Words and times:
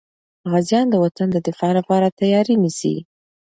غازیان 0.51 0.85
د 0.89 0.95
وطن 1.03 1.27
د 1.31 1.37
دفاع 1.47 1.71
لپاره 1.79 2.15
تیاري 2.19 2.55
نیسي. 2.63 2.95